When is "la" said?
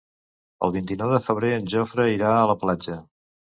2.55-2.59